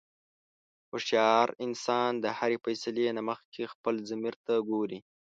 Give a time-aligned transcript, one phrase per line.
[0.89, 4.99] هوښیار انسان د هرې فیصلې نه مخکې خپل ضمیر ته ګوري.